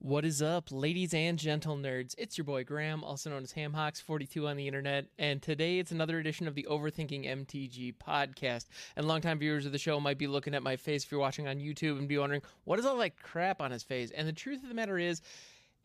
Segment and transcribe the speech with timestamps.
[0.00, 2.14] What is up, ladies and gentle nerds?
[2.16, 6.20] It's your boy Graham, also known as Hamhocks42 on the internet, and today it's another
[6.20, 8.66] edition of the Overthinking MTG podcast.
[8.94, 11.48] And longtime viewers of the show might be looking at my face if you're watching
[11.48, 14.12] on YouTube and be wondering, what is all that crap on his face?
[14.12, 15.20] And the truth of the matter is,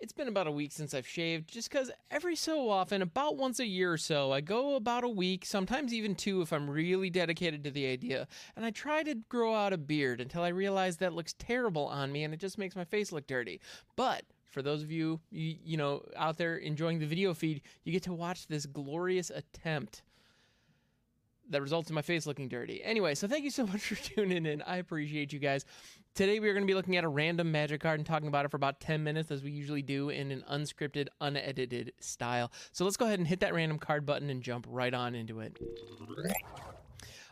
[0.03, 3.61] it's been about a week since I've shaved, just because every so often, about once
[3.61, 7.09] a year or so, I go about a week, sometimes even two if I'm really
[7.09, 8.27] dedicated to the idea,
[8.57, 12.11] and I try to grow out a beard until I realize that looks terrible on
[12.11, 13.61] me and it just makes my face look dirty.
[13.95, 17.93] But for those of you, you, you know, out there enjoying the video feed, you
[17.93, 20.01] get to watch this glorious attempt
[21.49, 22.83] that results in my face looking dirty.
[22.83, 24.61] Anyway, so thank you so much for tuning in.
[24.61, 25.65] I appreciate you guys.
[26.15, 28.45] Today we are going to be looking at a random magic card and talking about
[28.45, 32.51] it for about 10 minutes as we usually do in an unscripted, unedited style.
[32.71, 35.39] So let's go ahead and hit that random card button and jump right on into
[35.39, 35.57] it.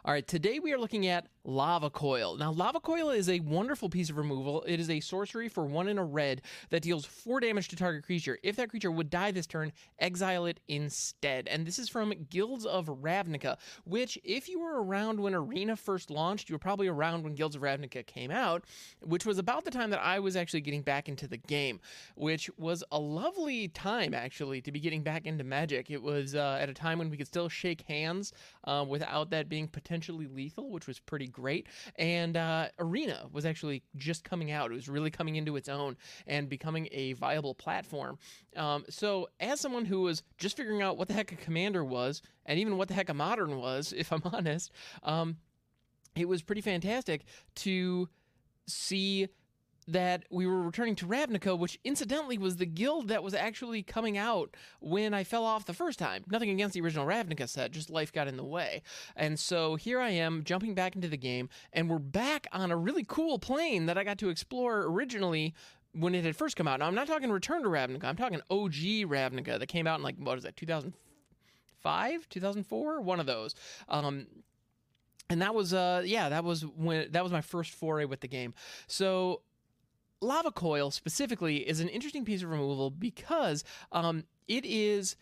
[0.03, 2.35] All right, today we are looking at Lava Coil.
[2.35, 4.63] Now, Lava Coil is a wonderful piece of removal.
[4.63, 6.41] It is a sorcery for one in a red
[6.71, 8.39] that deals four damage to target creature.
[8.41, 11.47] If that creature would die this turn, exile it instead.
[11.47, 16.09] And this is from Guilds of Ravnica, which, if you were around when Arena first
[16.09, 18.63] launched, you were probably around when Guilds of Ravnica came out,
[19.03, 21.79] which was about the time that I was actually getting back into the game,
[22.15, 25.91] which was a lovely time, actually, to be getting back into Magic.
[25.91, 29.47] It was uh, at a time when we could still shake hands uh, without that
[29.47, 31.67] being potentially lethal, which was pretty great.
[31.97, 34.71] And uh, Arena was actually just coming out.
[34.71, 38.17] It was really coming into its own and becoming a viable platform.
[38.55, 42.21] Um, so, as someone who was just figuring out what the heck a commander was,
[42.45, 44.71] and even what the heck a modern was, if I'm honest,
[45.03, 45.35] um,
[46.15, 47.23] it was pretty fantastic
[47.55, 48.07] to
[48.65, 49.27] see
[49.87, 54.17] that we were returning to Ravnica, which incidentally was the guild that was actually coming
[54.17, 56.23] out when I fell off the first time.
[56.29, 58.83] Nothing against the original Ravnica set, just life got in the way.
[59.15, 62.77] And so here I am jumping back into the game, and we're back on a
[62.77, 65.53] really cool plane that I got to explore originally
[65.93, 66.79] when it had first come out.
[66.79, 70.03] Now, I'm not talking Return to Ravnica, I'm talking OG Ravnica that came out in
[70.03, 73.01] like, what is that, 2005, 2004?
[73.01, 73.55] One of those.
[73.89, 74.27] Um,
[75.29, 78.27] and that was uh yeah that was when that was my first foray with the
[78.27, 78.53] game
[78.87, 79.41] so
[80.21, 85.15] lava coil specifically is an interesting piece of removal because um, it is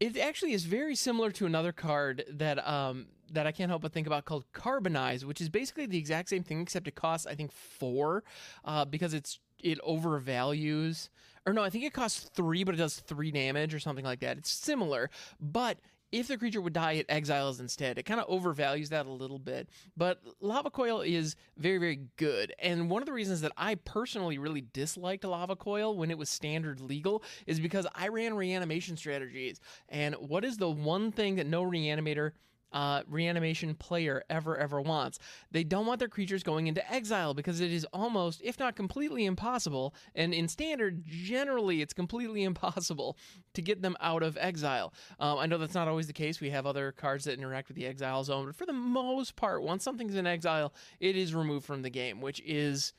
[0.00, 3.92] it actually is very similar to another card that um, that I can't help but
[3.92, 7.34] think about called Carbonize, which is basically the exact same thing except it costs I
[7.34, 8.24] think four
[8.64, 11.08] uh, because it's it overvalues
[11.46, 14.20] or no I think it costs three but it does three damage or something like
[14.20, 14.38] that.
[14.38, 15.10] It's similar,
[15.40, 15.78] but
[16.14, 17.98] if the creature would die, it exiles instead.
[17.98, 19.68] It kind of overvalues that a little bit.
[19.96, 22.54] But Lava Coil is very, very good.
[22.60, 26.30] And one of the reasons that I personally really disliked Lava Coil when it was
[26.30, 29.60] standard legal is because I ran reanimation strategies.
[29.88, 32.30] And what is the one thing that no reanimator
[32.74, 35.18] uh, reanimation player ever ever wants.
[35.50, 39.24] They don't want their creatures going into exile because it is almost, if not completely
[39.24, 43.16] impossible, and in standard, generally it's completely impossible
[43.54, 44.92] to get them out of exile.
[45.18, 46.40] Um, I know that's not always the case.
[46.40, 49.62] We have other cards that interact with the exile zone, but for the most part,
[49.62, 52.92] once something's in exile, it is removed from the game, which is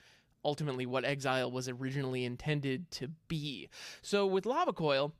[0.46, 3.68] ultimately what exile was originally intended to be.
[4.02, 5.12] So with Lava Coil,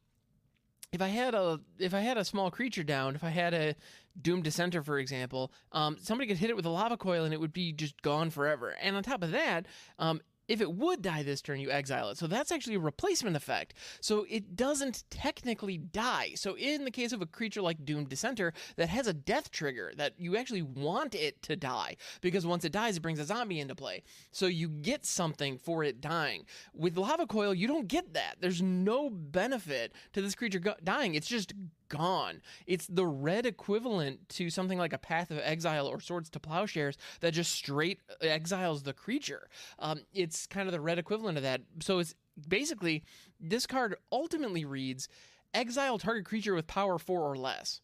[0.91, 3.75] if I had a if I had a small creature down, if I had a
[4.22, 7.40] Doomed Dissenter, for example, um, somebody could hit it with a lava coil and it
[7.40, 8.75] would be just gone forever.
[8.81, 9.66] And on top of that,
[10.00, 12.17] um, if it would die this turn, you exile it.
[12.17, 13.73] So that's actually a replacement effect.
[14.01, 16.31] So it doesn't technically die.
[16.35, 19.91] So in the case of a creature like Doomed Dissenter that has a death trigger,
[19.97, 23.59] that you actually want it to die, because once it dies, it brings a zombie
[23.59, 24.03] into play.
[24.31, 26.45] So you get something for it dying.
[26.73, 28.38] With Lava Coil, you don't get that.
[28.39, 31.16] There's no benefit to this creature dying.
[31.16, 31.53] It's just
[31.90, 32.41] gone.
[32.68, 36.97] It's the red equivalent to something like a Path of Exile or Swords to Plowshares
[37.22, 39.50] that just straight exiles the creature.
[39.79, 41.62] Um, it's kind of the red equivalent of that.
[41.79, 42.16] So it's
[42.47, 43.03] basically
[43.40, 45.07] this card ultimately reads
[45.53, 47.81] exile target creature with power four or less.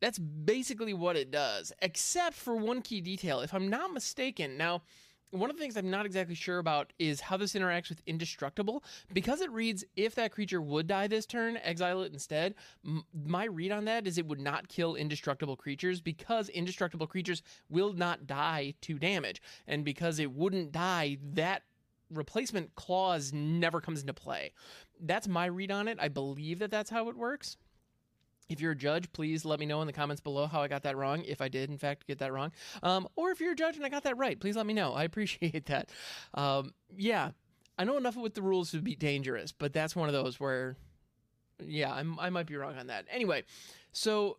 [0.00, 3.40] That's basically what it does, except for one key detail.
[3.40, 4.82] If I'm not mistaken, now
[5.34, 8.84] one of the things I'm not exactly sure about is how this interacts with Indestructible.
[9.12, 12.54] Because it reads, if that creature would die this turn, exile it instead.
[12.84, 17.42] M- my read on that is it would not kill indestructible creatures because indestructible creatures
[17.68, 19.42] will not die to damage.
[19.66, 21.62] And because it wouldn't die, that
[22.10, 24.52] replacement clause never comes into play.
[25.00, 25.98] That's my read on it.
[26.00, 27.56] I believe that that's how it works.
[28.48, 30.82] If you're a judge, please let me know in the comments below how I got
[30.82, 32.52] that wrong, if I did, in fact, get that wrong.
[32.82, 34.92] Um, or if you're a judge and I got that right, please let me know.
[34.92, 35.90] I appreciate that.
[36.34, 37.30] Um, yeah,
[37.78, 40.76] I know enough with the rules to be dangerous, but that's one of those where,
[41.64, 43.06] yeah, I'm, I might be wrong on that.
[43.10, 43.44] Anyway,
[43.92, 44.38] so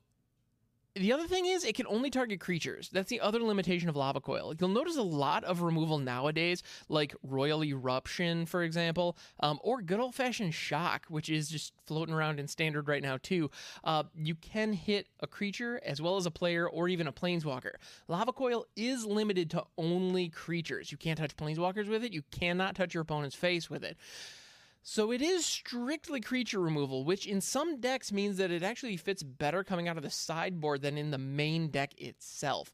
[0.96, 2.90] the other thing is, it can only target creatures.
[2.92, 4.54] That's the other limitation of Lava Coil.
[4.58, 10.00] You'll notice a lot of removal nowadays, like Roil Eruption, for example, um, or good
[10.00, 13.52] old fashioned Shock, which is just floating around in standard right now, too.
[13.84, 17.74] Uh, you can hit a creature as well as a player or even a planeswalker.
[18.08, 20.92] Lava Coil is limited to only creatures.
[20.94, 23.98] You can't touch planeswalkers with it, you cannot touch your opponent's face with it.
[24.88, 29.24] So it is strictly creature removal, which in some decks means that it actually fits
[29.24, 32.72] better coming out of the sideboard than in the main deck itself,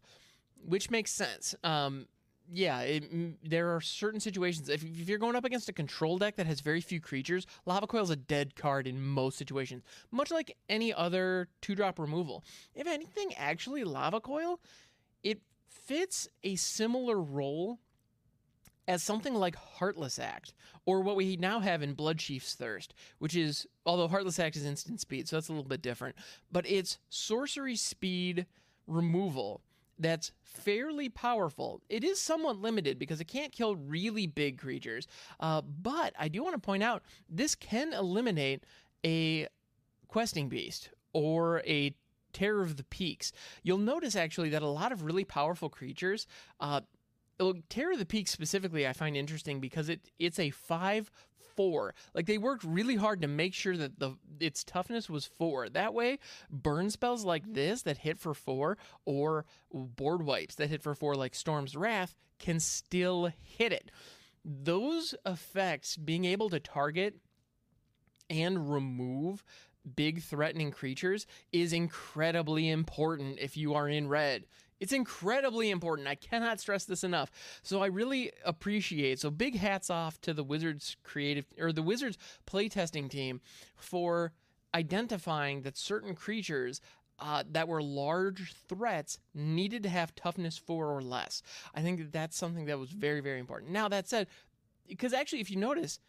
[0.61, 1.55] which makes sense.
[1.63, 2.07] Um,
[2.51, 4.67] yeah, it, there are certain situations.
[4.67, 7.87] If, if, you're going up against a control deck that has very few creatures, Lava
[7.87, 9.81] Coil is a dead card in most situations,
[10.11, 12.43] much like any other two drop removal.
[12.75, 14.59] If anything, actually, Lava Coil,
[15.23, 17.79] it fits a similar role
[18.91, 20.53] as something like Heartless Act,
[20.85, 24.99] or what we now have in Bloodchief's Thirst, which is, although Heartless Act is instant
[24.99, 26.17] speed, so that's a little bit different,
[26.51, 28.45] but it's sorcery speed
[28.87, 29.61] removal
[29.97, 31.81] that's fairly powerful.
[31.87, 35.07] It is somewhat limited because it can't kill really big creatures,
[35.39, 38.65] uh, but I do want to point out this can eliminate
[39.05, 39.47] a
[40.09, 41.95] questing beast or a
[42.33, 43.31] Terror of the Peaks.
[43.63, 46.27] You'll notice actually that a lot of really powerful creatures,
[46.59, 46.81] uh,
[47.69, 51.09] Terror of the Peak specifically, I find interesting because it it's a five
[51.55, 51.93] four.
[52.13, 55.69] Like they worked really hard to make sure that the its toughness was four.
[55.69, 57.53] That way, burn spells like mm-hmm.
[57.53, 62.15] this that hit for four, or board wipes that hit for four, like Storm's Wrath,
[62.39, 63.91] can still hit it.
[64.43, 67.15] Those effects, being able to target
[68.29, 69.43] and remove
[69.95, 74.45] big threatening creatures, is incredibly important if you are in red.
[74.81, 76.07] It's incredibly important.
[76.07, 77.31] I cannot stress this enough.
[77.61, 79.19] So I really appreciate.
[79.19, 82.17] So big hats off to the Wizards creative or the Wizards
[82.47, 83.41] playtesting team
[83.75, 84.33] for
[84.73, 86.81] identifying that certain creatures
[87.19, 91.43] uh, that were large threats needed to have toughness four or less.
[91.75, 93.71] I think that that's something that was very, very important.
[93.71, 94.25] Now, that said,
[94.87, 95.99] because actually, if you notice,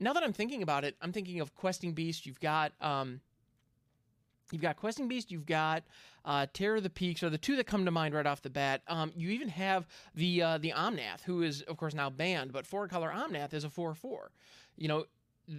[0.00, 2.24] now that I'm thinking about it, I'm thinking of Questing Beast.
[2.24, 3.20] You've got um,
[4.52, 5.82] You've got Questing Beast, you've got
[6.24, 8.50] uh, Terror of the Peaks, are the two that come to mind right off the
[8.50, 8.82] bat.
[8.86, 12.66] Um, you even have the uh, the Omnath, who is of course now banned, but
[12.66, 14.30] four color Omnath is a four four.
[14.76, 15.04] You know,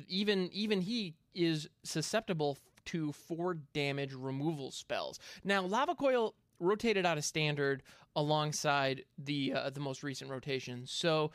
[0.08, 5.20] even even he is susceptible to four damage removal spells.
[5.44, 7.84] Now, Lava Coil rotated out of standard
[8.16, 11.32] alongside the uh, the most recent rotation, so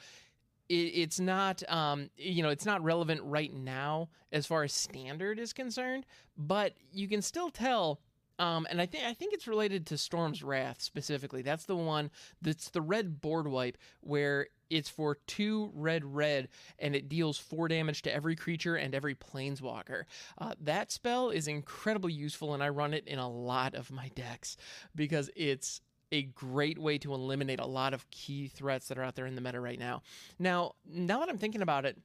[0.72, 5.52] it's not um, you know it's not relevant right now as far as standard is
[5.52, 8.00] concerned, but you can still tell.
[8.38, 11.42] Um, and I think I think it's related to Storm's Wrath specifically.
[11.42, 12.10] That's the one
[12.40, 16.48] that's the red board wipe where it's for two red red
[16.78, 20.04] and it deals four damage to every creature and every planeswalker.
[20.38, 24.08] Uh, that spell is incredibly useful, and I run it in a lot of my
[24.14, 24.56] decks
[24.94, 29.16] because it's a great way to eliminate a lot of key threats that are out
[29.16, 30.02] there in the meta right now.
[30.38, 31.98] Now, now that I'm thinking about it,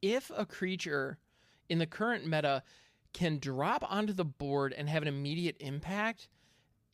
[0.00, 1.18] if a creature
[1.68, 2.62] in the current meta
[3.12, 6.28] can drop onto the board and have an immediate impact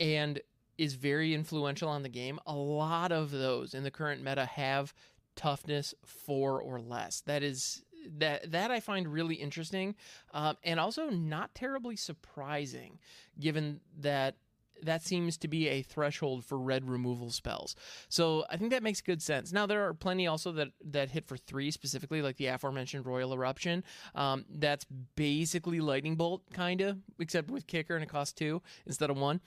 [0.01, 0.41] and
[0.77, 4.93] is very influential on the game, a lot of those in the current meta have
[5.37, 7.21] toughness four or less.
[7.23, 7.83] That is
[8.19, 9.95] that that I find really interesting,
[10.33, 12.99] um, and also not terribly surprising,
[13.39, 14.37] given that
[14.83, 17.75] that seems to be a threshold for red removal spells.
[18.09, 19.53] So I think that makes good sense.
[19.53, 23.33] Now there are plenty also that that hit for three specifically, like the aforementioned Roil
[23.33, 23.85] Eruption.
[24.15, 24.87] Um, that's
[25.17, 29.41] basically Lightning Bolt, kinda, except with kicker and it costs two instead of one.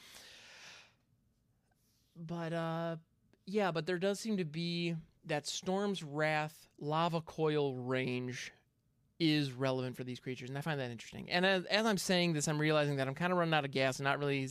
[2.16, 2.96] But uh,
[3.46, 8.52] yeah, but there does seem to be that Storm's Wrath Lava Coil range
[9.20, 11.30] is relevant for these creatures, and I find that interesting.
[11.30, 13.72] And as, as I'm saying this, I'm realizing that I'm kind of running out of
[13.72, 14.50] gas and not really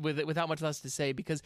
[0.00, 1.42] with without much less to say because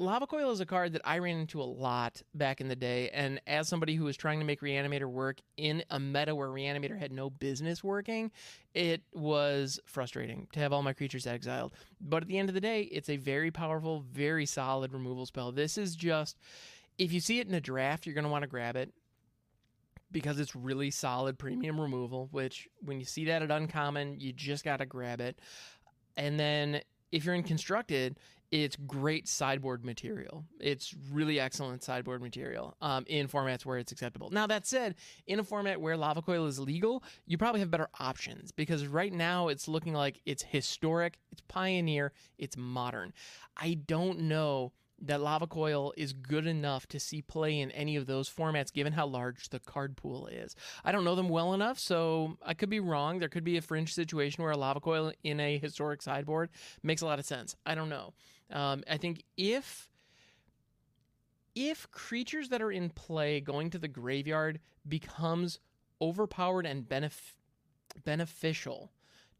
[0.00, 3.10] Lava Coil is a card that I ran into a lot back in the day,
[3.10, 6.98] and as somebody who was trying to make Reanimator work in a meta where Reanimator
[6.98, 8.30] had no business working,
[8.74, 11.74] it was frustrating to have all my creatures exiled.
[12.00, 15.52] But at the end of the day, it's a very powerful, very solid removal spell.
[15.52, 16.38] This is just,
[16.96, 18.94] if you see it in a draft, you're going to want to grab it
[20.10, 24.64] because it's really solid premium removal, which when you see that at uncommon, you just
[24.64, 25.38] got to grab it.
[26.16, 26.80] And then
[27.12, 28.18] if you're in constructed,
[28.50, 30.44] it's great sideboard material.
[30.58, 34.30] It's really excellent sideboard material um, in formats where it's acceptable.
[34.30, 37.88] Now, that said, in a format where Lava Coil is legal, you probably have better
[38.00, 43.12] options because right now it's looking like it's historic, it's pioneer, it's modern.
[43.56, 48.06] I don't know that Lava Coil is good enough to see play in any of
[48.06, 50.54] those formats, given how large the card pool is.
[50.84, 53.18] I don't know them well enough, so I could be wrong.
[53.18, 56.50] There could be a fringe situation where a Lava Coil in a historic sideboard
[56.82, 57.56] makes a lot of sense.
[57.64, 58.12] I don't know.
[58.50, 59.90] Um, I think if
[61.54, 65.58] if creatures that are in play going to the graveyard becomes
[66.00, 67.34] overpowered and benef-
[68.04, 68.92] beneficial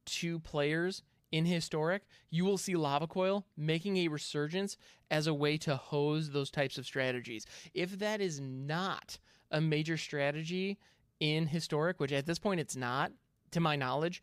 [0.05, 4.76] to players in historic, you will see Lava Coil making a resurgence
[5.10, 7.46] as a way to hose those types of strategies.
[7.75, 9.18] If that is not
[9.50, 10.78] a major strategy
[11.18, 13.12] in historic, which at this point it's not,
[13.52, 14.22] to my knowledge,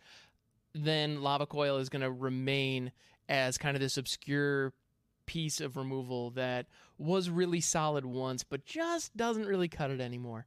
[0.74, 2.92] then Lava Coil is going to remain
[3.30, 4.74] as kind of this obscure
[5.26, 10.46] piece of removal that was really solid once, but just doesn't really cut it anymore.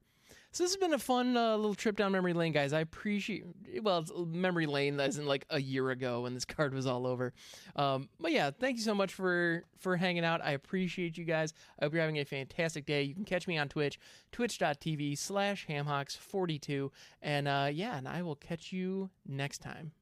[0.52, 2.73] So this has been a fun uh, little trip down memory lane, guys.
[2.73, 3.45] I appreciate.
[3.83, 7.07] Well, it's memory lane that isn't like a year ago when this card was all
[7.07, 7.33] over.
[7.76, 10.45] Um, but yeah, thank you so much for for hanging out.
[10.45, 11.54] I appreciate you guys.
[11.78, 13.02] I hope you're having a fantastic day.
[13.02, 14.00] You can catch me on Twitch,
[14.33, 16.90] twitch.tv slash hamhocks42.
[17.23, 19.92] And uh, yeah, and I will catch you next time.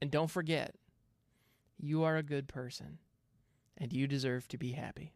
[0.00, 0.74] And don't forget,
[1.78, 2.98] you are a good person,
[3.76, 5.12] and you deserve to be happy.